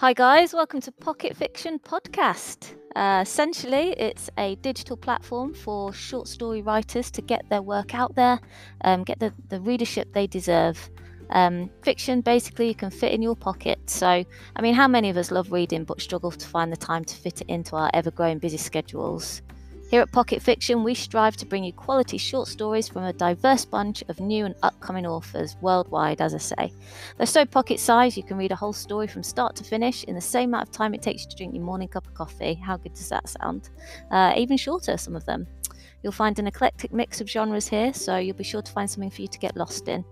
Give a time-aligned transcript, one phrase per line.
[0.00, 2.72] Hi, guys, welcome to Pocket Fiction Podcast.
[2.96, 8.14] Uh, essentially, it's a digital platform for short story writers to get their work out
[8.14, 8.40] there,
[8.82, 10.88] um, get the, the readership they deserve.
[11.28, 13.78] Um, fiction basically you can fit in your pocket.
[13.90, 14.24] So,
[14.56, 17.14] I mean, how many of us love reading but struggle to find the time to
[17.14, 19.42] fit it into our ever growing busy schedules?
[19.90, 23.64] Here at Pocket Fiction, we strive to bring you quality short stories from a diverse
[23.64, 26.72] bunch of new and upcoming authors worldwide, as I say.
[27.16, 30.14] They're so pocket sized you can read a whole story from start to finish in
[30.14, 32.54] the same amount of time it takes you to drink your morning cup of coffee.
[32.54, 33.70] How good does that sound?
[34.12, 35.48] Uh, even shorter, some of them.
[36.02, 39.10] You'll find an eclectic mix of genres here, so you'll be sure to find something
[39.10, 40.04] for you to get lost in.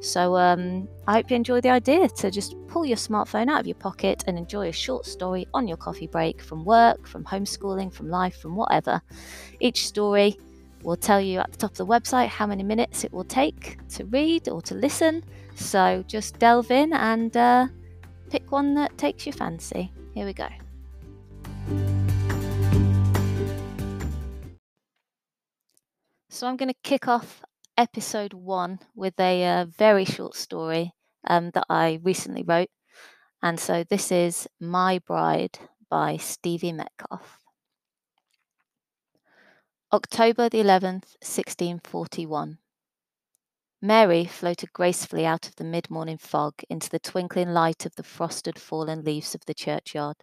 [0.00, 3.66] So um, I hope you enjoy the idea to just pull your smartphone out of
[3.66, 7.92] your pocket and enjoy a short story on your coffee break from work, from homeschooling,
[7.92, 9.02] from life, from whatever.
[9.60, 10.38] Each story
[10.82, 13.78] will tell you at the top of the website how many minutes it will take
[13.90, 15.22] to read or to listen.
[15.54, 17.66] So just delve in and uh,
[18.30, 19.92] pick one that takes your fancy.
[20.14, 20.48] Here we go.
[26.32, 27.42] So I'm going to kick off
[27.76, 30.92] episode one with a uh, very short story
[31.26, 32.68] um, that I recently wrote.
[33.42, 35.58] And so this is My Bride
[35.90, 37.40] by Stevie Metcalfe.
[39.92, 42.58] October the 11th, 1641.
[43.82, 48.04] Mary floated gracefully out of the mid morning fog into the twinkling light of the
[48.04, 50.18] frosted fallen leaves of the churchyard,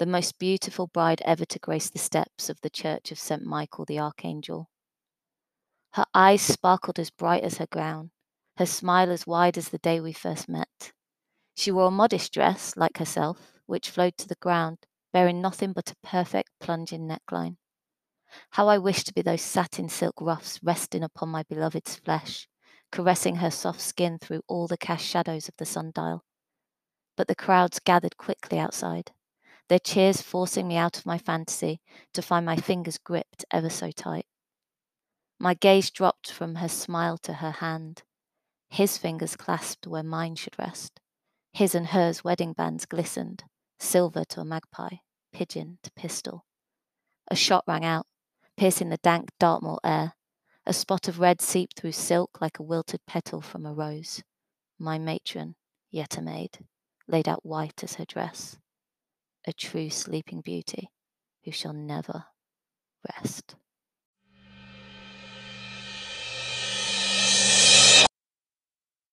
[0.00, 3.44] the most beautiful bride ever to grace the steps of the church of St.
[3.44, 4.69] Michael the Archangel.
[5.92, 8.12] Her eyes sparkled as bright as her gown,
[8.56, 10.92] her smile as wide as the day we first met.
[11.56, 15.90] She wore a modest dress, like herself, which flowed to the ground, baring nothing but
[15.90, 17.56] a perfect plunging neckline.
[18.50, 22.48] How I wished to be those satin silk ruffs resting upon my beloved's flesh,
[22.92, 26.24] caressing her soft skin through all the cast shadows of the sundial.
[27.16, 29.10] But the crowds gathered quickly outside,
[29.68, 31.80] their cheers forcing me out of my fantasy
[32.14, 34.26] to find my fingers gripped ever so tight.
[35.42, 38.02] My gaze dropped from her smile to her hand.
[38.68, 41.00] His fingers clasped where mine should rest.
[41.54, 43.44] His and hers wedding bands glistened,
[43.78, 44.96] silver to a magpie,
[45.32, 46.44] pigeon to pistol.
[47.30, 48.06] A shot rang out,
[48.58, 50.12] piercing the dank Dartmoor air.
[50.66, 54.22] A spot of red seeped through silk like a wilted petal from a rose.
[54.78, 55.56] My matron,
[55.90, 56.66] yet a maid,
[57.08, 58.58] laid out white as her dress.
[59.46, 60.90] A true sleeping beauty
[61.44, 62.26] who shall never
[63.08, 63.56] rest.